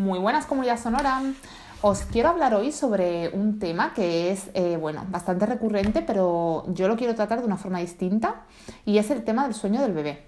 [0.00, 1.20] Muy buenas comunidad sonora.
[1.82, 6.88] Os quiero hablar hoy sobre un tema que es, eh, bueno, bastante recurrente, pero yo
[6.88, 8.46] lo quiero tratar de una forma distinta
[8.86, 10.22] y es el tema del sueño del bebé.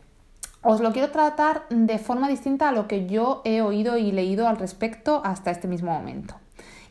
[0.60, 4.46] Os lo quiero tratar de forma distinta a lo que yo he oído y leído
[4.46, 6.34] al respecto hasta este mismo momento.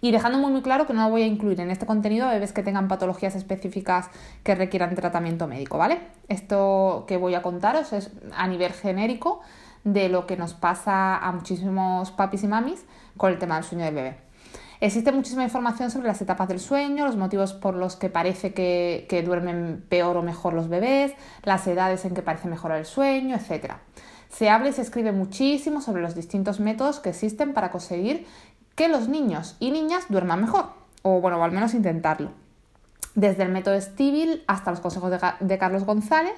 [0.03, 2.51] Y dejando muy, muy claro que no voy a incluir en este contenido a bebés
[2.51, 4.09] que tengan patologías específicas
[4.41, 5.99] que requieran tratamiento médico, ¿vale?
[6.29, 9.41] Esto que voy a contaros es a nivel genérico
[9.83, 12.85] de lo que nos pasa a muchísimos papis y mamis
[13.17, 14.17] con el tema del sueño del bebé.
[14.79, 19.05] Existe muchísima información sobre las etapas del sueño, los motivos por los que parece que,
[19.07, 23.35] que duermen peor o mejor los bebés, las edades en que parece mejorar el sueño,
[23.35, 23.73] etc.
[24.29, 28.25] Se habla y se escribe muchísimo sobre los distintos métodos que existen para conseguir
[28.75, 30.69] que los niños y niñas duerman mejor,
[31.03, 32.31] o bueno, o al menos intentarlo.
[33.13, 36.33] Desde el método Stivil hasta los consejos de, de Carlos González,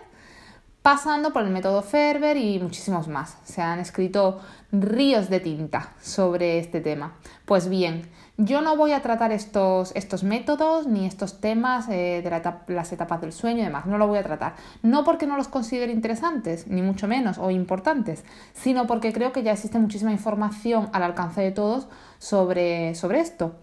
[0.83, 3.37] pasando por el método Ferber y muchísimos más.
[3.45, 7.13] Se han escrito ríos de tinta sobre este tema.
[7.45, 12.73] Pues bien, yo no voy a tratar estos, estos métodos ni estos temas eh, de
[12.73, 14.55] las etapas del sueño y demás, no lo voy a tratar.
[14.81, 19.41] No porque no los considere interesantes, ni mucho menos, o importantes, sino porque creo que
[19.41, 21.87] ya existe muchísima información al alcance de todos
[22.19, 23.55] sobre, sobre esto.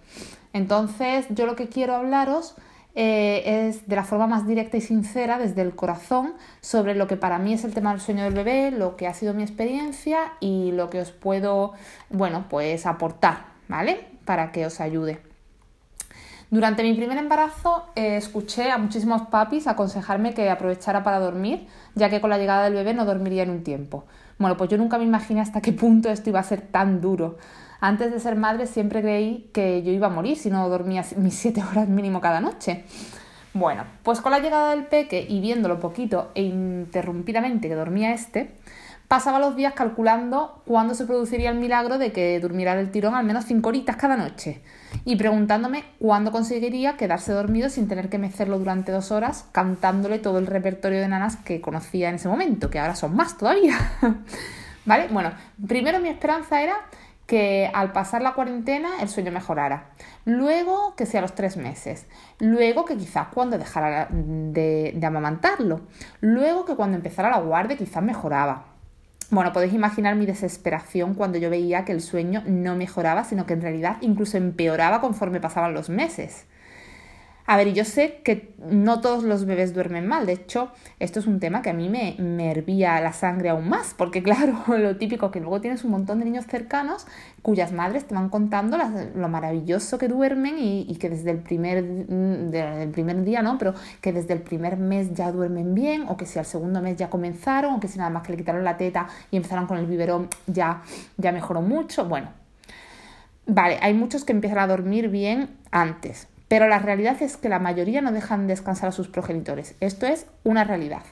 [0.54, 2.54] Entonces, yo lo que quiero hablaros
[3.02, 7.16] eh, es de la forma más directa y sincera, desde el corazón, sobre lo que
[7.16, 10.34] para mí es el tema del sueño del bebé, lo que ha sido mi experiencia
[10.38, 11.72] y lo que os puedo,
[12.10, 14.06] bueno, pues aportar, ¿vale?
[14.26, 15.18] Para que os ayude.
[16.50, 22.10] Durante mi primer embarazo eh, escuché a muchísimos papis aconsejarme que aprovechara para dormir, ya
[22.10, 24.04] que con la llegada del bebé no dormiría en un tiempo.
[24.38, 27.38] Bueno, pues yo nunca me imaginé hasta qué punto esto iba a ser tan duro.
[27.80, 31.34] Antes de ser madre siempre creí que yo iba a morir si no dormía mis
[31.34, 32.84] siete horas mínimo cada noche.
[33.52, 38.52] Bueno, pues con la llegada del peque y viéndolo poquito e interrumpidamente que dormía este,
[39.08, 43.24] pasaba los días calculando cuándo se produciría el milagro de que durmiera el tirón al
[43.24, 44.62] menos cinco horitas cada noche
[45.04, 50.38] y preguntándome cuándo conseguiría quedarse dormido sin tener que mecerlo durante dos horas cantándole todo
[50.38, 53.76] el repertorio de nanas que conocía en ese momento, que ahora son más todavía.
[54.86, 55.08] ¿Vale?
[55.10, 55.32] Bueno,
[55.66, 56.76] primero mi esperanza era
[57.30, 59.90] que al pasar la cuarentena el sueño mejorara.
[60.24, 62.08] Luego que sea los tres meses.
[62.40, 65.82] Luego que quizás cuando dejara de, amamantarlo.
[66.20, 68.64] Luego que cuando empezara la guardia quizás mejoraba.
[69.30, 73.52] Bueno, podéis imaginar mi desesperación cuando yo veía que el sueño no mejoraba, sino que
[73.52, 76.46] en realidad incluso empeoraba conforme pasaban los meses.
[77.50, 81.26] A ver, yo sé que no todos los bebés duermen mal, de hecho, esto es
[81.26, 85.32] un tema que a mí me, hervía la sangre aún más, porque claro, lo típico
[85.32, 87.08] que luego tienes un montón de niños cercanos
[87.42, 88.78] cuyas madres te van contando
[89.16, 91.82] lo maravilloso que duermen y, que desde el, primer,
[92.92, 93.58] primer día, ¿no?
[93.58, 96.98] Pero que desde el primer mes ya duermen bien, o que si al segundo mes
[96.98, 99.76] ya comenzaron, o que si nada más que le quitaron la teta y empezaron con
[99.76, 100.82] el biberón ya,
[101.16, 102.04] ya mejoró mucho.
[102.04, 102.28] Bueno,
[103.46, 107.60] vale, hay muchos que empiezan a dormir bien antes, pero la realidad es que la
[107.60, 109.76] mayoría no dejan descansar a sus progenitores.
[109.78, 111.04] Esto es una realidad.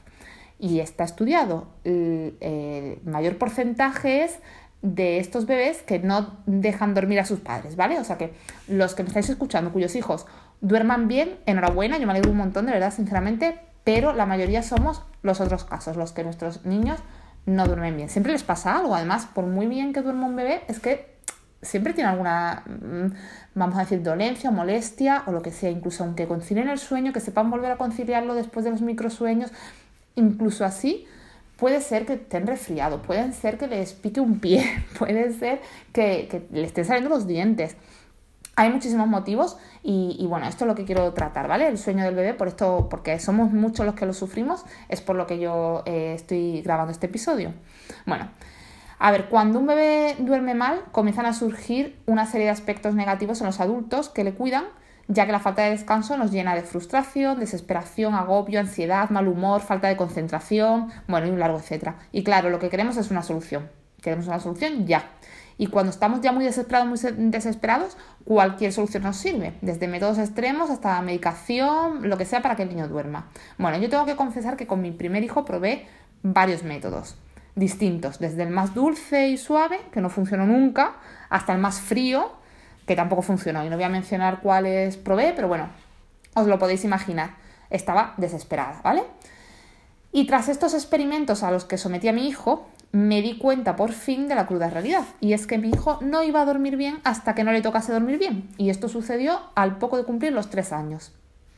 [0.59, 1.69] Y está estudiado.
[1.85, 4.41] El, mayor porcentaje es
[4.83, 8.01] de estos bebés que no dejan dormir a sus padres, ¿vale?
[8.01, 8.33] O sea que
[8.67, 10.27] los que me estáis escuchando, cuyos hijos
[10.61, 15.05] duerman bien, enhorabuena, yo me alegro un montón, de verdad, sinceramente, pero la mayoría somos
[15.23, 16.99] los otros casos, los que nuestros niños
[17.47, 18.09] no duermen bien.
[18.09, 21.18] Siempre les pasa algo, además, por muy bien que duerma un bebé, es que
[21.63, 23.13] siempre tiene alguna, mm,
[23.55, 27.21] vamos a decir, dolencia, molestia o lo que sea, incluso aunque concilien el sueño, que
[27.21, 29.51] sepan volver a conciliarlo después de los microsueños,
[30.15, 31.07] incluso así
[31.57, 34.65] puede ser que estén resfriados, puede ser que les pique un pie,
[34.99, 35.61] puede ser
[35.93, 37.77] que, que le estén saliendo los dientes.
[38.55, 41.69] Hay muchísimos motivos y, bueno, esto es lo que quiero tratar, ¿vale?
[41.69, 45.15] El sueño del bebé, por esto, porque somos muchos los que lo sufrimos, es por
[45.15, 47.53] lo que yo eh, estoy grabando este episodio.
[48.05, 48.29] Bueno,
[48.99, 53.41] a ver, cuando un bebé duerme mal, comienzan a surgir una serie de aspectos negativos
[53.41, 54.65] en los adultos que le cuidan,
[55.07, 59.61] ya que la falta de descanso nos llena de frustración, desesperación, agobio, ansiedad, mal humor,
[59.61, 61.97] falta de concentración, bueno, y un largo etcétera.
[62.11, 63.71] Y claro, lo que queremos es una solución.
[64.03, 65.05] Queremos una solución ya.
[65.57, 70.71] Y cuando estamos ya muy desesperados, muy desesperados, cualquier solución nos sirve, desde métodos extremos
[70.71, 73.29] hasta medicación, lo que sea para que el niño duerma.
[73.59, 75.87] Bueno, yo tengo que confesar que con mi primer hijo probé
[76.23, 77.17] varios métodos
[77.59, 80.97] distintos, desde el más dulce y suave, que no funcionó nunca,
[81.29, 82.33] hasta el más frío,
[82.87, 83.65] que tampoco funcionó.
[83.65, 85.69] Y no voy a mencionar cuáles probé, pero bueno,
[86.35, 87.37] os lo podéis imaginar.
[87.71, 89.03] Estaba desesperada, ¿vale?
[90.13, 93.93] Y tras estos experimentos a los que sometí a mi hijo, me di cuenta por
[93.93, 95.05] fin de la cruda realidad.
[95.21, 97.93] Y es que mi hijo no iba a dormir bien hasta que no le tocase
[97.93, 98.49] dormir bien.
[98.57, 101.13] Y esto sucedió al poco de cumplir los tres años.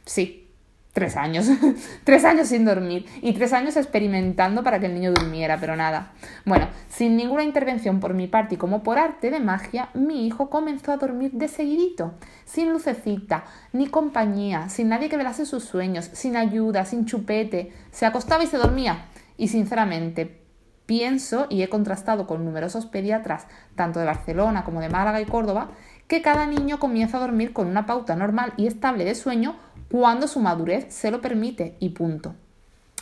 [0.05, 0.50] Sí,
[0.93, 1.47] Tres años.
[2.05, 3.07] tres años sin dormir.
[3.23, 6.13] Y tres años experimentando para que el niño durmiera, pero nada.
[6.45, 10.51] Bueno, sin ninguna intervención por mi parte y como por arte de magia, mi hijo
[10.51, 12.15] comenzó a dormir de seguidito.
[12.45, 17.73] Sin lucecita, ni compañía, sin nadie que velase sus sueños, sin ayuda, sin chupete.
[17.93, 19.07] Se acostaba y se dormía.
[19.37, 20.41] Y sinceramente,
[20.87, 23.47] pienso y he contrastado con numerosos pediatras,
[23.77, 25.71] tanto de Barcelona como de Málaga y Córdoba,
[26.09, 29.55] que cada niño comienza a dormir con una pauta normal y estable de sueño
[29.91, 32.35] cuando su madurez se lo permite y punto.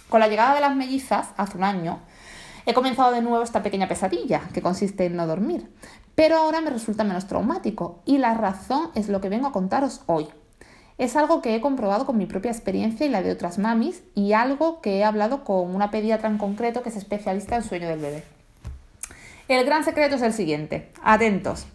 [0.08, 2.00] Con la llegada de las mellizas, hace un año,
[2.64, 5.70] he comenzado de nuevo esta pequeña pesadilla, que consiste en no dormir,
[6.14, 10.00] pero ahora me resulta menos traumático y la razón es lo que vengo a contaros
[10.06, 10.29] hoy.
[10.96, 14.32] Es algo que he comprobado con mi propia experiencia y la de otras mamis y
[14.32, 18.00] algo que he hablado con una pediatra en concreto que es especialista en sueño del
[18.00, 18.25] bebé.
[19.46, 20.90] El gran secreto es el siguiente.
[21.02, 21.67] Atentos.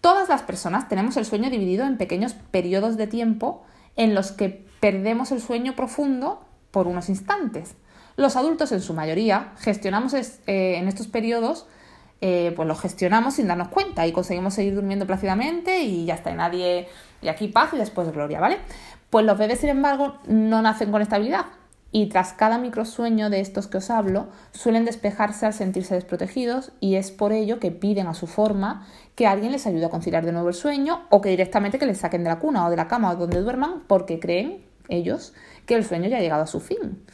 [0.00, 3.62] Todas las personas tenemos el sueño dividido en pequeños periodos de tiempo
[3.96, 7.76] en los que perdemos el sueño profundo por unos instantes.
[8.16, 11.66] Los adultos, en su mayoría, gestionamos eh, en estos periodos,
[12.20, 16.30] eh, pues los gestionamos sin darnos cuenta y conseguimos seguir durmiendo plácidamente y ya está,
[16.30, 16.88] y nadie,
[17.20, 18.58] y aquí paz y después gloria, ¿vale?
[19.10, 21.46] Pues los bebés, sin embargo, no nacen con estabilidad
[21.92, 26.96] y tras cada microsueño de estos que os hablo, suelen despejarse al sentirse desprotegidos y
[26.96, 30.32] es por ello que piden a su forma que alguien les ayude a conciliar de
[30.32, 32.88] nuevo el sueño o que directamente que les saquen de la cuna o de la
[32.88, 35.34] cama o donde duerman porque creen ellos
[35.66, 37.04] que el sueño ya ha llegado a su fin.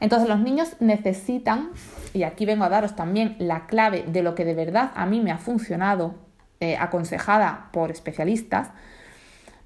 [0.00, 1.70] Entonces los niños necesitan,
[2.12, 5.20] y aquí vengo a daros también la clave de lo que de verdad a mí
[5.20, 6.16] me ha funcionado,
[6.60, 8.70] eh, aconsejada por especialistas,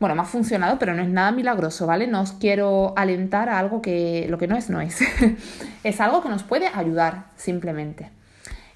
[0.01, 2.07] bueno, me ha funcionado, pero no es nada milagroso, ¿vale?
[2.07, 5.01] No os quiero alentar a algo que lo que no es, no es.
[5.85, 8.11] es algo que nos puede ayudar, simplemente.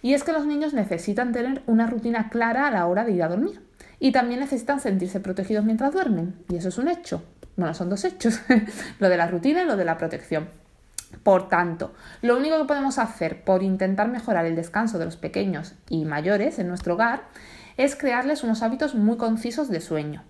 [0.02, 3.22] Y es que los niños necesitan tener una rutina clara a la hora de ir
[3.22, 3.60] a dormir.
[4.00, 6.34] Y también necesitan sentirse protegidos mientras duermen.
[6.48, 7.22] Y eso es un hecho.
[7.56, 8.40] Bueno, son dos hechos.
[8.98, 10.48] lo de la rutina y lo de la protección.
[11.22, 15.74] Por tanto, lo único que podemos hacer por intentar mejorar el descanso de los pequeños
[15.88, 17.22] y mayores en nuestro hogar
[17.76, 20.24] es crearles unos hábitos muy concisos de sueño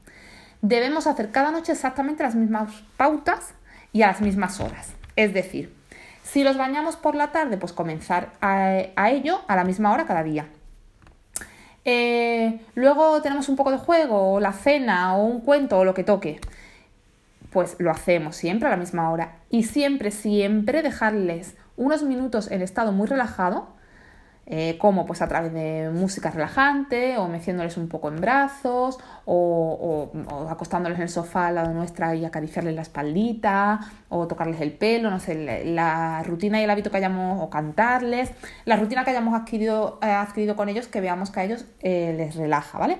[0.63, 3.55] debemos hacer cada noche exactamente las mismas pautas
[3.93, 4.93] y a las mismas horas.
[5.17, 5.75] Es decir,
[6.23, 10.23] si los bañamos por la tarde, pues comenzar a, ello a la misma hora cada
[10.23, 10.47] día.
[11.85, 15.95] Eh, luego tenemos un poco de juego, o la cena, o un cuento, o lo
[15.95, 16.41] que toque.
[17.51, 19.37] Pues lo hacemos siempre a la misma hora.
[19.51, 23.72] Y siempre, siempre dejarles unos minutos en estado muy relajado
[24.55, 30.13] eh, como pues a través de música relajante o meciéndoles un poco en brazos o,
[30.51, 35.11] acostándoles en el sofá al lado nuestra y acariciarles la espaldita o tocarles el pelo,
[35.11, 38.31] no sé, la rutina y el hábito que hayamos o cantarles,
[38.67, 42.13] la rutina que hayamos adquirido, eh, adquirido con ellos que veamos que a ellos eh,
[42.15, 42.99] les relaja, ¿vale?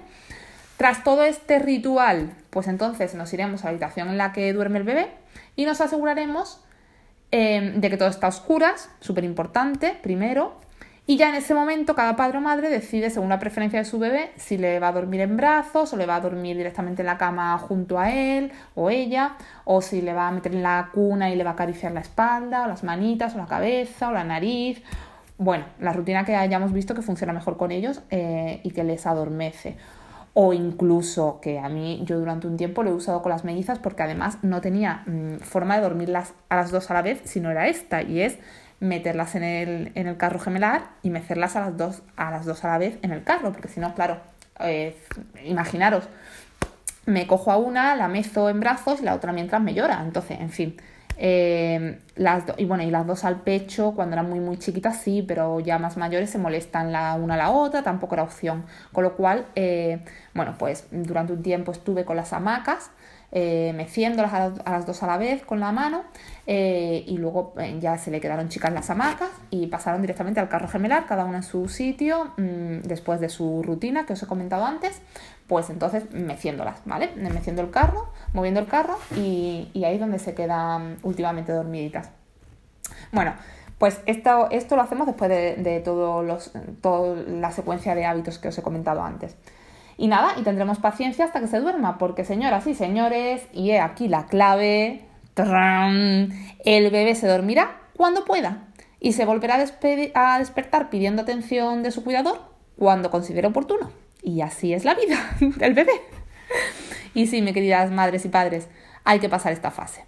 [0.79, 4.79] Tras todo este ritual, pues entonces nos iremos a la habitación en la que duerme
[4.79, 5.11] el bebé
[5.55, 6.65] y nos aseguraremos
[7.31, 10.55] de que todo está a oscuras, súper importante, primero,
[11.05, 13.99] y ya en ese momento cada padre o madre decide, según la preferencia de su
[13.99, 17.07] bebé, si le va a dormir en brazos o le va a dormir directamente en
[17.07, 20.91] la cama junto a él o ella, o si le va a meter en la
[20.95, 24.13] cuna y le va a acariciar la espalda o las manitas o la cabeza o
[24.13, 24.81] la nariz.
[25.39, 29.05] Bueno, la rutina que hayamos visto que funciona mejor con ellos eh, y que les
[29.05, 29.77] adormece.
[30.35, 33.81] O incluso que a mí yo durante un tiempo lo he usado con las mellizas
[33.81, 37.41] porque además no tenía mm, forma de dormirlas a las dos a la vez si
[37.41, 38.39] no era esta y es
[38.83, 42.65] meterlas en el, en el carro gemelar y mecerlas a las, dos, a las dos
[42.65, 44.21] a la vez en el carro, porque si no, claro,
[44.59, 44.97] eh,
[45.45, 46.09] imaginaros,
[47.07, 50.03] me cojo a una, la mezo en brazos y la otra mientras me llora.
[50.05, 50.77] Entonces, en fin.
[51.17, 55.23] Eh, las y bueno, y las dos al pecho, cuando eran muy muy chiquitas sí,
[55.27, 58.65] pero ya más mayores se molestan la una a la otra, tampoco era opción.
[58.93, 60.05] Con lo cual, eh,
[60.35, 62.91] bueno, pues durante un tiempo estuve con las hamacas
[63.35, 66.05] eh, meciéndolas a, las dos a la vez con la mano
[66.47, 70.51] eh, y luego eh, ya se le quedaron chicas las hamacas y pasaron directamente al
[70.51, 74.27] carro gemelar, cada una en su sitio, mm, después de su rutina que os he
[74.27, 75.01] comentado antes,
[75.47, 77.11] pues entonces meciéndolas, ¿vale?
[77.17, 82.11] Meciendo el carro, moviendo el carro y, ahí es donde se quedan últimamente dormiditas.
[83.13, 83.33] Bueno,
[83.79, 88.39] pues esto, esto lo hacemos después de, de todos los, toda la secuencia de hábitos
[88.39, 89.37] que os he comentado antes.
[90.03, 93.79] Y nada, y tendremos paciencia hasta que se duerma, porque señoras y señores, y he
[93.79, 95.05] aquí la clave,
[95.37, 98.65] el bebé se dormirá cuando pueda
[98.99, 99.65] y se volverá
[100.15, 102.41] a, despertar pidiendo atención de su cuidador
[102.77, 103.93] cuando considere oportuno.
[104.25, 105.93] Y así es la vida del bebé.
[107.15, 108.67] Y sí, mis queridas madres y padres,
[109.05, 110.05] hay que pasar esta fase.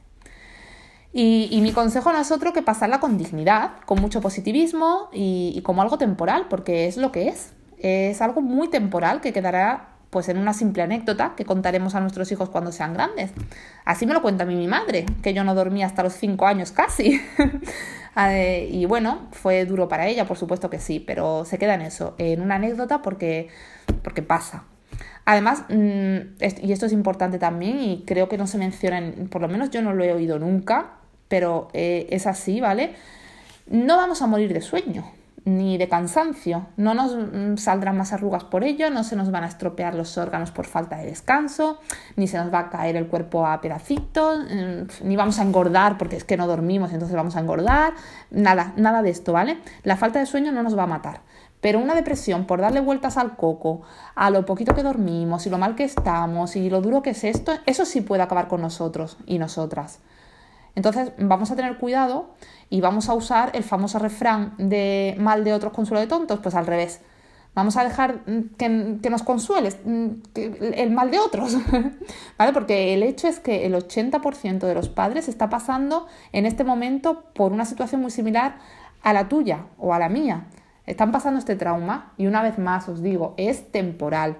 [1.12, 5.82] Y, mi consejo no es otro que pasarla con dignidad, con mucho positivismo y como
[5.82, 7.52] algo temporal, porque es lo que es
[7.84, 12.30] es algo muy temporal que quedará Pues en una simple anécdota que contaremos a nuestros
[12.30, 13.32] hijos cuando sean grandes.
[13.84, 16.46] Así me lo cuenta a mí mi madre, que yo no dormía hasta los cinco
[16.46, 17.20] años casi.
[18.16, 21.80] Eh, y bueno, fue duro para ella, por supuesto que sí, pero se queda en
[21.80, 23.48] eso, en una anécdota porque,
[24.04, 24.62] porque pasa.
[25.24, 26.18] Además, mm,
[26.62, 29.82] y esto es importante también y creo que no se menciona, por lo menos yo
[29.82, 30.92] no lo he oído nunca,
[31.26, 32.94] pero eh, es así, ¿vale?
[33.66, 35.04] No vamos a morir de sueño
[35.44, 36.66] ni de cansancio.
[36.76, 40.16] No nos mm, saldrán más arrugas por ello, no se nos van a estropear los
[40.16, 41.80] órganos por falta de descanso,
[42.16, 45.98] ni se nos va a caer el cuerpo a pedacitos, mm, ni vamos a engordar
[45.98, 47.94] porque es que no dormimos, entonces vamos a engordar.
[48.30, 49.58] Nada, nada de esto, ¿vale?
[49.82, 51.20] La falta de sueño no nos va a matar.
[51.60, 53.82] Pero una depresión por darle vueltas al coco,
[54.14, 57.24] a lo poquito que dormimos y lo mal que estamos y lo duro que es
[57.24, 60.00] esto, eso sí puede acabar con nosotros y nosotras.
[60.74, 62.34] Entonces vamos a tener cuidado
[62.70, 66.54] y vamos a usar el famoso refrán de mal de otros consuelo de tontos, pues
[66.54, 67.00] al revés.
[67.54, 71.56] Vamos a dejar mm, que, nos consueles mm, el mal de otros,
[72.38, 72.52] ¿vale?
[72.52, 77.24] Porque el hecho es que el 80% de los padres está pasando en este momento
[77.34, 78.58] por una situación muy similar
[79.02, 80.46] a la tuya o a la mía.
[80.86, 84.38] Están pasando este trauma y una vez más os digo, es temporal.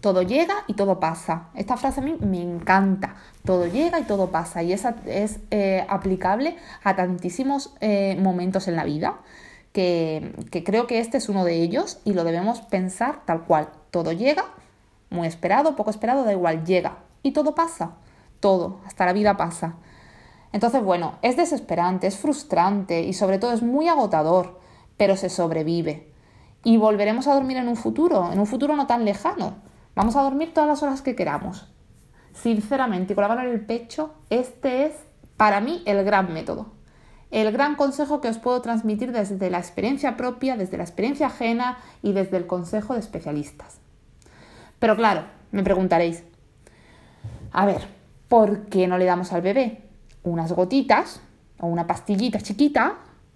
[0.00, 1.48] Todo llega y todo pasa.
[1.54, 3.16] Esta frase a mí me encanta.
[3.44, 4.62] Todo llega y todo pasa.
[4.62, 9.20] Y esa es eh, aplicable a tantísimos eh, momentos en la vida
[9.72, 13.68] que, que creo que este es uno de ellos y lo debemos pensar tal cual.
[13.90, 14.46] Todo llega,
[15.10, 16.98] muy esperado, poco esperado, da igual, llega.
[17.22, 17.92] Y todo pasa.
[18.40, 19.74] Todo, hasta la vida pasa.
[20.52, 24.58] Entonces, bueno, es desesperante, es frustrante y sobre todo es muy agotador,
[24.96, 26.10] pero se sobrevive.
[26.64, 29.69] Y volveremos a dormir en un futuro, en un futuro no tan lejano
[30.00, 31.68] Vamos a dormir todas las horas que queramos.
[32.32, 34.94] Sinceramente, y con la mano en el pecho, este es
[35.36, 36.68] para mí el gran método.
[37.30, 41.76] El gran consejo que os puedo transmitir desde la experiencia propia, desde la experiencia ajena
[42.02, 43.76] y desde el consejo de especialistas.
[44.78, 46.24] Pero claro, me preguntaréis,
[47.52, 47.86] a ver,
[48.30, 49.82] ¿por qué no le damos al bebé
[50.22, 51.20] unas gotitas
[51.58, 52.94] o una pastillita chiquita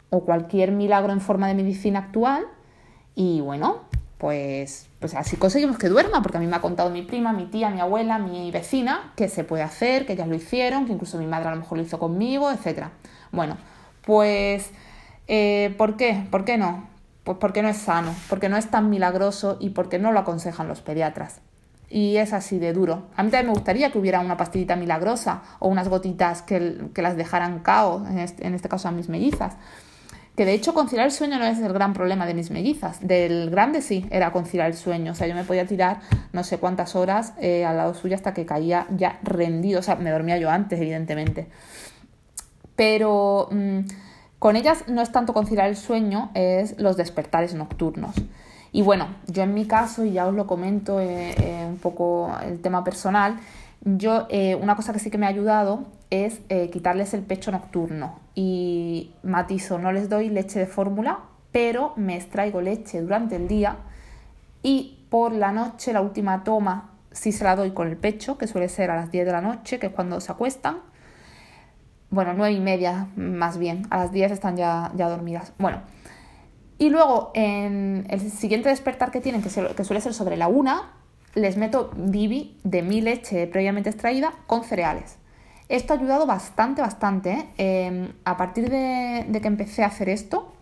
[0.09, 2.47] o cualquier milagro en forma de medicina actual?
[3.15, 3.81] Y bueno,
[4.17, 7.45] pues, pues así conseguimos que duerma, porque a mí me ha contado mi prima, mi
[7.45, 11.19] tía, mi abuela, mi vecina, que se puede hacer, que ellas lo hicieron, que incluso
[11.19, 12.87] mi madre a lo mejor lo hizo conmigo, etc.
[13.31, 13.59] Bueno,
[14.07, 14.71] pues,
[15.29, 16.27] eh, ¿por qué?
[16.31, 16.89] ¿Por qué no?
[17.23, 20.69] Pues porque no es sano, porque no es tan milagroso y porque no lo aconsejan
[20.69, 21.43] los pediatras.
[21.91, 23.03] Y es así de duro.
[23.15, 27.03] A mí también me gustaría que hubiera una pastillita milagrosa o unas gotitas que, que
[27.03, 29.59] las dejaran cao, en este, en este caso a mis mellizas
[30.37, 32.99] que de hecho conciliar el sueño no es el gran problema de mis mellizas.
[33.07, 35.13] Del grande sí, era conciliar el sueño.
[35.13, 36.01] O sea, yo me podía tirar
[36.33, 39.79] no sé cuántas horas eh, al lado suyo hasta que caía ya rendido.
[39.79, 41.47] O sea, me dormía yo antes, evidentemente.
[42.75, 43.81] Pero mm,
[44.41, 48.17] con ellas no es tanto conciliar el sueño, es los despertares nocturnos.
[48.73, 52.37] Y bueno, yo en mi caso, y ya os lo comento eh, eh, un poco
[52.45, 53.39] el tema personal,
[53.85, 54.29] yo
[54.61, 56.41] una cosa que sí que me ha ayudado es
[56.73, 61.21] quitarles el pecho nocturno y matizo, no les doy leche de fórmula,
[61.53, 63.77] pero me extraigo leche durante el día
[64.63, 68.47] y por la noche la última toma sí se la doy con el pecho, que
[68.47, 70.79] suele ser a las 10 de la noche, que es cuando se acuestan.
[72.11, 75.53] Bueno, 9 y media más bien, a las 10 están ya, ya dormidas.
[75.59, 75.83] Bueno,
[76.79, 80.83] y luego en el siguiente despertar que tienen, que, suele ser sobre la 1,
[81.35, 85.17] les meto bibi de mi leche previamente extraída con cereales.
[85.69, 87.33] Esto ha ayudado bastante, bastante.
[87.33, 87.49] ¿eh?
[87.57, 90.53] Em, a partir de, que empecé a hacer esto,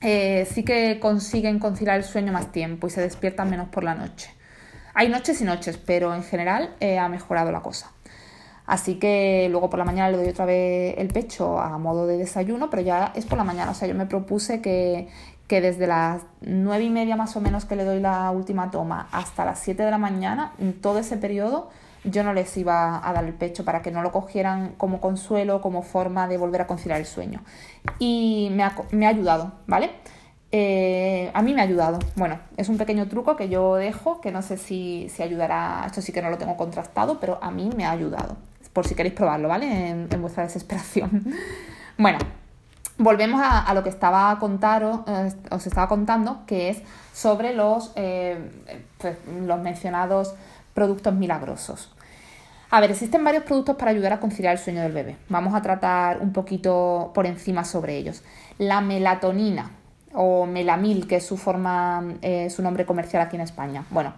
[0.00, 3.94] eh, sí que consiguen conciliar el sueño más tiempo y se despiertan menos por la
[3.94, 4.30] noche.
[4.94, 7.92] Hay noches y noches, pero en general eh, ha mejorado la cosa.
[8.66, 12.16] Así que luego por la mañana le doy otra vez el pecho a modo de
[12.16, 13.70] desayuno, pero ya es por la mañana.
[13.70, 15.08] O sea, yo me propuse que,
[15.52, 19.08] que desde las nueve y media más o menos que le doy la última toma
[19.12, 21.68] hasta las 7 de la mañana, en todo ese periodo,
[22.04, 25.60] yo no les iba a dar el pecho para que no lo cogieran como consuelo,
[25.60, 27.42] como forma de volver a conciliar el sueño.
[27.98, 29.90] Y me ha, ayudado, ¿vale?
[30.52, 31.98] Eh, a mí me ha ayudado.
[32.16, 36.00] Bueno, es un pequeño truco que yo dejo, que no sé si, si, ayudará, esto
[36.00, 38.38] sí que no lo tengo contrastado, pero a mí me ha ayudado.
[38.72, 39.90] Por si queréis probarlo, ¿vale?
[39.90, 41.26] En, vuestra desesperación.
[41.98, 42.16] bueno,
[43.02, 46.82] volvemos a, lo que estaba contaro, eh, os estaba contando, que es
[47.12, 48.50] sobre los, eh,
[48.98, 50.34] pues, los mencionados
[50.74, 51.92] productos milagrosos.
[52.70, 55.16] A ver, existen varios productos para ayudar a conciliar el sueño del bebé.
[55.28, 58.22] Vamos a tratar un poquito por encima sobre ellos.
[58.56, 59.72] La melatonina
[60.14, 63.84] o melamil, que es su forma, eh, su nombre comercial aquí en España.
[63.90, 64.14] Bueno,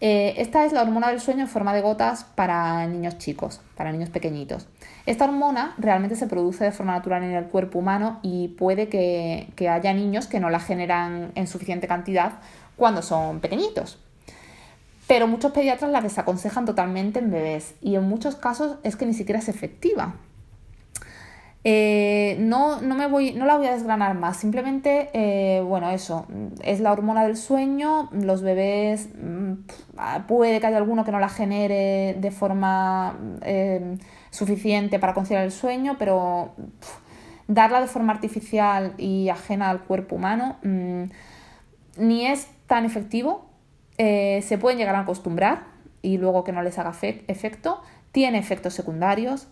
[0.00, 3.90] eh, esta es la hormona del sueño en forma de gotas para niños chicos, para
[3.92, 4.68] niños pequeñitos.
[5.06, 9.68] Esta hormona realmente se produce de forma natural en el cuerpo humano y puede que
[9.68, 12.40] haya niños que no la generan en suficiente cantidad
[12.78, 13.98] cuando son pequeñitos.
[15.08, 19.14] pero muchos pediatras la desaconsejan totalmente en bebés y en muchos casos es que ni
[19.14, 20.14] siquiera es efectiva.
[21.64, 26.26] Eh, no, no, me voy, no la voy a desgranar más, simplemente, eh, bueno, eso,
[26.62, 29.08] es la hormona del sueño, los bebés,
[30.26, 33.96] puede que haya alguno que no la genere de forma eh,
[34.30, 36.54] suficiente para conciliar el sueño, pero
[37.46, 41.04] darla de forma artificial y ajena al cuerpo humano mm,
[41.96, 43.46] ni es tan efectivo,
[43.96, 45.64] se pueden llegar a acostumbrar
[46.02, 46.92] y luego que no les haga
[47.26, 49.48] efecto, tiene efectos secundarios,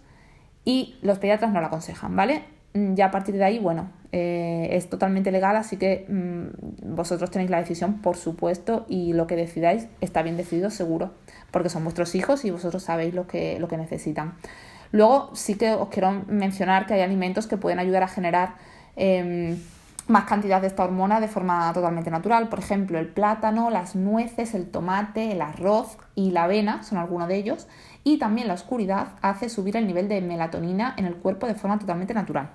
[0.67, 2.43] y los pediatras no lo aconsejan, ¿vale?
[2.75, 7.31] Mm, ya a partir de ahí, bueno, eh, es totalmente legal, así que mm, vosotros
[7.31, 11.13] tenéis la decisión, por supuesto, y lo que decidáis está bien decidido, seguro,
[11.51, 14.35] porque son vuestros hijos y vosotros sabéis lo que, lo que necesitan.
[14.93, 18.55] Luego sí que os quiero mencionar que hay alimentos que pueden ayudar a generar
[18.95, 19.59] em,
[20.09, 22.49] más cantidad de esta hormona de forma totalmente natural.
[22.49, 27.29] Por ejemplo, el plátano, las nueces, el tomate, el arroz y la avena son algunos
[27.29, 27.67] de ellos
[28.05, 31.79] y también la oscuridad hace subir el nivel de melatonina en el cuerpo de forma
[31.79, 32.51] totalmente natural.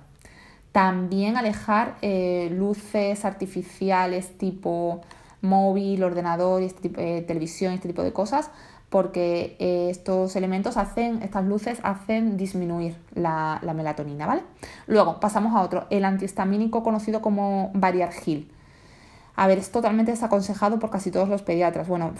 [0.72, 5.02] También alejar eh, luces artificiales tipo
[5.42, 8.50] móvil, ordenador, este tipo, eh, televisión, este tipo de cosas,
[8.88, 14.42] porque eh, estos elementos hacen, estas luces hacen disminuir la, la, melatonina, ¿vale?
[14.86, 18.51] Luego pasamos a otro, el antihistamínico conocido como Variargil.
[19.34, 21.88] A ver, es totalmente desaconsejado por casi todos los pediatras.
[21.88, 22.12] Bueno,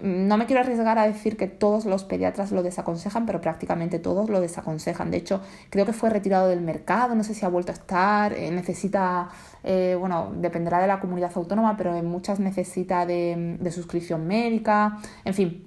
[0.00, 4.30] no me quiero arriesgar a decir que todos los pediatras lo desaconsejan, pero prácticamente todos
[4.30, 5.10] lo desaconsejan.
[5.10, 8.32] De hecho, creo que fue retirado del mercado, no sé si ha vuelto a estar,
[8.32, 9.28] eh, necesita,
[9.64, 15.34] eh, bueno, dependerá de la comunidad autónoma, pero en muchas necesita de, suscripción médica, en
[15.34, 15.66] fin.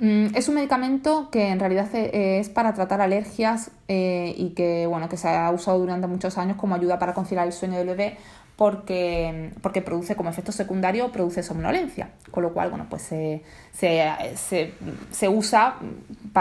[0.00, 5.08] Mm, es un medicamento que en realidad eh, es para tratar alergias y que, bueno,
[5.08, 8.16] que se ha usado durante muchos años como ayuda para conciliar el sueño del bebé
[8.56, 13.42] porque, porque produce como efecto secundario, produce somnolencia, con lo cual, bueno, pues se,
[13.72, 14.72] se,
[15.10, 15.76] se, usa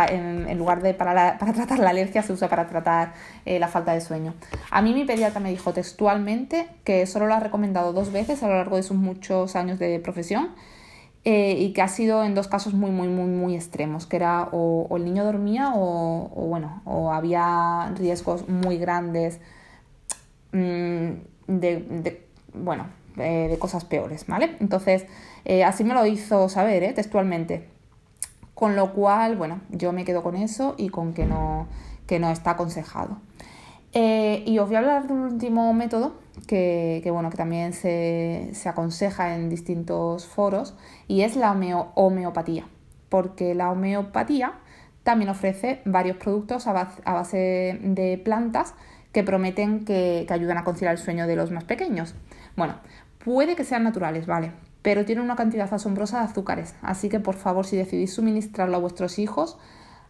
[0.09, 3.13] en, lugar de para, para, tratar la alergia, se usa para tratar
[3.45, 4.35] eh, la falta de sueño.
[4.69, 8.47] A mí mi pediatra me dijo textualmente que solo lo ha recomendado dos veces a
[8.47, 10.51] lo largo de sus muchos años de profesión
[11.25, 14.49] eh, y que ha sido en dos casos muy, muy, muy, muy extremos, que era
[14.51, 19.39] o, el niño dormía o, bueno, o había riesgos muy grandes.
[20.51, 24.57] Mmm, de, bueno, de cosas peores, ¿vale?
[24.59, 25.05] Entonces,
[25.45, 26.93] eh, así me lo hizo saber, ¿eh?
[26.93, 27.67] textualmente.
[28.53, 31.67] Con lo cual, bueno, yo me quedo con eso y con que no,
[32.07, 33.17] que no está aconsejado.
[33.93, 36.15] Eh, y os voy a hablar de un último método
[36.47, 40.75] que, que bueno, que también se, se, aconseja en distintos foros
[41.07, 41.51] y es la
[41.95, 42.65] homeopatía.
[43.09, 44.53] Porque la homeopatía
[45.03, 48.73] también ofrece varios productos a base de plantas
[49.13, 52.15] que prometen que, ayudan a conciliar el sueño de los más pequeños.
[52.57, 52.75] Bueno,
[53.23, 54.51] puede que sean naturales, ¿vale?
[54.81, 58.79] Pero tienen una cantidad asombrosa de azúcares, así que por favor, si decidís suministrarlo a
[58.79, 59.57] vuestros hijos,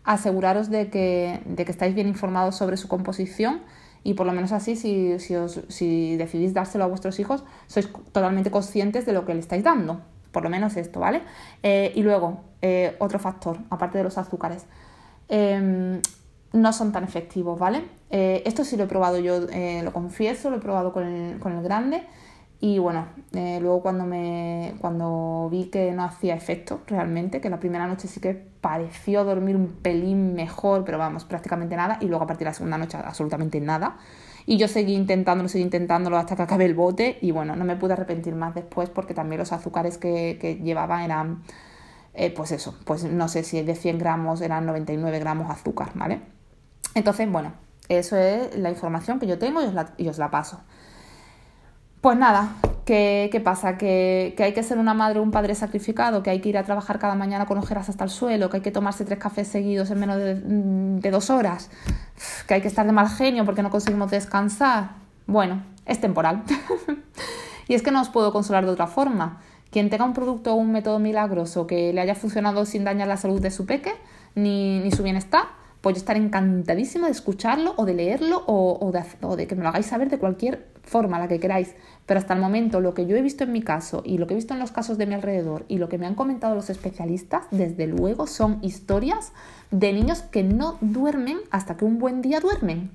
[0.03, 3.61] aseguraros de que, de que estáis bien informados sobre su composición
[4.03, 9.05] y por lo menos así, si, si, decidís dárselo a vuestros hijos, sois totalmente conscientes
[9.05, 10.01] de lo que le estáis dando.
[10.31, 11.21] Por lo menos esto, ¿vale?
[11.61, 14.65] Eh, y luego, eh, otro factor, aparte de los azúcares.
[15.29, 16.01] Em,
[16.53, 17.83] no son tan efectivos, ¿vale?
[18.11, 21.63] Eh, esto sí lo he probado yo, eh, lo confieso, lo he probado con el,
[21.63, 22.03] grande
[22.59, 27.59] y bueno, eh, luego cuando, me, cuando vi que no hacía efecto realmente, que la
[27.59, 32.23] primera noche sí que pareció dormir un pelín mejor, pero vamos, prácticamente nada, y luego
[32.23, 33.97] a partir de la segunda noche absolutamente nada.
[34.45, 37.75] Y yo seguí intentándolo, seguí intentándolo hasta que acabé el bote y bueno, no me
[37.77, 41.43] pude arrepentir más después porque también los azúcares que, que llevaba eran,
[42.35, 46.32] pues eso, pues no sé si de 100 gramos eran 99 gramos azúcar, ¿vale?
[46.95, 47.53] Entonces, bueno,
[47.89, 49.61] eso es la información que yo tengo
[49.97, 50.61] y os la, paso.
[52.01, 52.49] Pues nada,
[52.85, 53.77] ¿qué, pasa?
[53.77, 56.57] ¿Que, ¿Que, hay que ser una madre o un padre sacrificado, que hay que ir
[56.57, 59.47] a trabajar cada mañana con ojeras hasta el suelo, que hay que tomarse tres cafés
[59.47, 61.69] seguidos en menos de, de dos horas,
[62.47, 64.91] que hay que estar de mal genio porque no conseguimos descansar.
[65.27, 66.43] Bueno, es temporal.
[67.67, 69.41] y es que no os puedo consolar de otra forma.
[69.71, 73.17] Quien tenga un producto o un método milagroso que le haya funcionado sin dañar la
[73.17, 73.93] salud de su peque
[74.35, 75.45] ni su bienestar,
[75.83, 78.93] pues yo estaré encantadísima de escucharlo o de leerlo o,
[79.35, 81.75] de, que me lo hagáis saber de cualquier forma, la que queráis.
[82.05, 84.33] Pero hasta el momento lo que yo he visto en mi caso y lo que
[84.33, 86.69] he visto en los casos de mi alrededor y lo que me han comentado los
[86.69, 89.33] especialistas, desde luego son historias
[89.71, 92.91] de niños que no duermen hasta que un buen día duermen.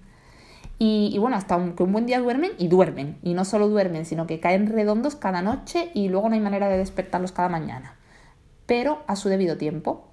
[0.79, 3.19] Y, y, bueno, hasta que un buen día duermen y duermen.
[3.23, 6.71] Y no solo duermen, sino que caen redondos cada noche y luego no hay manera
[6.71, 7.97] de despertarlos cada mañana.
[8.65, 10.09] Pero a su debido tiempo.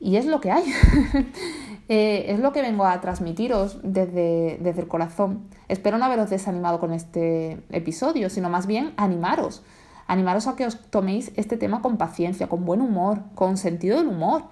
[0.00, 0.64] Y es lo que hay.
[1.88, 5.48] Eh, es lo que vengo a transmitiros desde, desde el corazón.
[5.68, 9.62] Espero no haberos desanimado con este episodio, sino más bien animaros
[10.08, 14.08] Animaros a que os toméis este tema con paciencia, con buen humor, con sentido del
[14.08, 14.44] humor,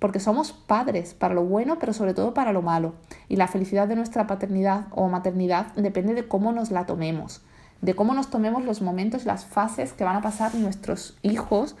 [0.00, 2.94] porque somos padres para lo bueno, pero sobre todo para lo malo.
[3.28, 7.42] Y la felicidad de nuestra paternidad o maternidad depende de cómo nos la tomemos,
[7.80, 11.76] de cómo nos tomemos los momentos, las fases que van a pasar nuestros hijos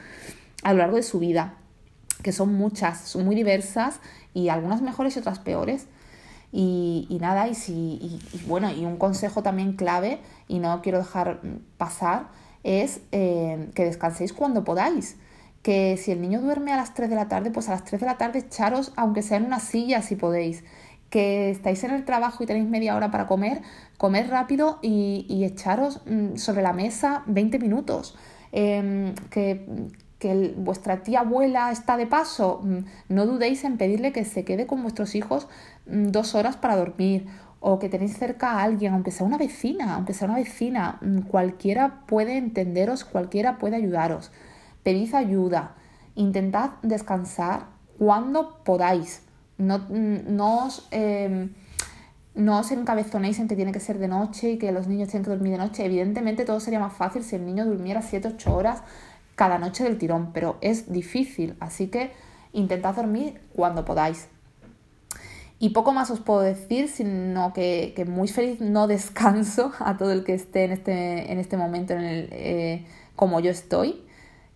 [0.62, 1.54] a lo largo de su vida,
[2.24, 4.00] que son muchas, son muy diversas
[4.32, 5.86] y algunas mejores y otras peores.
[6.50, 11.40] Y, nada, y, si, bueno, y un consejo también clave, y no quiero dejar
[11.76, 12.28] pasar,
[12.62, 15.16] es eh, que descanséis cuando podáis.
[15.62, 18.00] Que si el niño duerme a las 3 de la tarde, pues a las 3
[18.00, 20.64] de la tarde echaros, aunque sea en una silla si podéis.
[21.10, 23.60] Que estáis en el trabajo y tenéis media hora para comer,
[23.98, 28.16] comer rápido y, echaros mm, sobre la mesa 20 minutos.
[28.52, 29.66] Em, que,
[30.24, 32.78] que vuestra tía abuela está de paso, mm,
[33.10, 35.48] no dudéis en pedirle que se quede con vuestros hijos
[35.86, 37.26] mm, dos horas para dormir
[37.60, 41.18] o que tenéis cerca a alguien, aunque sea una vecina, aunque sea una vecina, mm,
[41.28, 44.32] cualquiera puede entenderos, cualquiera puede ayudaros.
[44.82, 45.74] Pedid ayuda,
[46.14, 47.66] intentad descansar
[47.98, 49.24] cuando podáis.
[49.58, 50.88] No, no os...
[50.90, 51.50] Em,
[52.34, 55.24] no os encabezonéis en que tiene que ser de noche y que los niños tienen
[55.24, 55.84] que dormir de noche.
[55.84, 58.82] Evidentemente todo sería más fácil si el niño durmiera 7-8 horas
[59.34, 62.12] cada noche del tirón, pero es difícil, así que
[62.52, 64.28] intentad dormir cuando podáis.
[65.58, 70.24] Y poco más os puedo decir, sino que, muy feliz no descanso a todo el
[70.24, 74.02] que esté en este, en este momento en el, eh, como yo estoy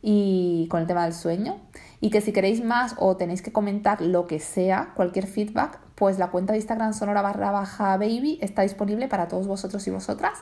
[0.03, 1.57] y con el tema del sueño.
[2.01, 6.19] Y que si queréis más o tenéis que comentar lo que sea, cualquier feedback, pues
[6.19, 10.39] la cuenta de Instagram sonora barra baja baby está disponible para todos vosotros y vosotras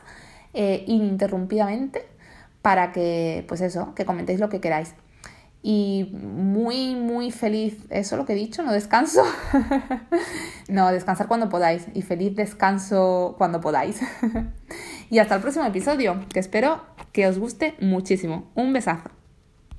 [0.52, 2.06] eh, ininterrumpidamente
[2.66, 4.96] para que, pues eso, que comentéis lo que queráis.
[5.62, 9.22] Y muy, muy feliz, eso lo que he dicho, no descanso.
[10.68, 14.00] no, descansar cuando podáis y feliz descanso cuando podáis.
[15.10, 16.80] y hasta el próximo episodio, que espero
[17.12, 18.50] que os guste muchísimo.
[18.56, 19.15] Un besazo.